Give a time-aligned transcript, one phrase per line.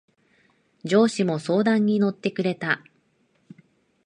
[0.83, 2.81] 上司も相談に乗ってくれた。